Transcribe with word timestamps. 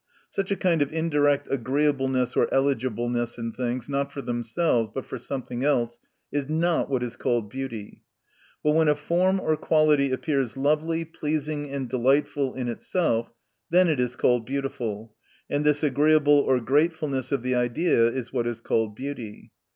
Such 0.31 0.49
a 0.49 0.55
kind 0.55 0.81
of 0.81 0.91
indirect 0.91 1.47
agreeableness 1.51 2.35
or 2.35 2.47
eligibleness 2.51 3.37
in 3.37 3.51
things, 3.51 3.87
not 3.87 4.11
for 4.11 4.23
themselves, 4.23 4.89
but 4.91 5.05
for 5.05 5.19
something 5.19 5.63
else, 5.63 5.99
is 6.31 6.49
not 6.49 6.89
what 6.89 7.03
is 7.03 7.15
called 7.15 7.51
beauty. 7.51 8.01
But 8.63 8.71
when 8.71 8.87
a 8.87 8.95
form 8.95 9.39
or 9.39 9.55
quality 9.55 10.11
appears 10.11 10.57
lovely, 10.57 11.05
pleasing 11.05 11.69
and 11.69 11.87
delightful 11.87 12.55
in 12.55 12.67
itself, 12.67 13.31
then 13.69 13.87
it 13.87 13.99
is 13.99 14.15
called 14.15 14.43
beautiful; 14.43 15.13
and 15.51 15.63
this 15.63 15.83
agreeableness 15.83 16.47
or 16.47 16.59
gratefulness 16.61 17.31
of 17.31 17.43
the 17.43 17.53
idea 17.53 18.07
is 18.07 18.33
what 18.33 18.47
is 18.47 18.59
called 18.59 18.95
beauty. 18.95 19.51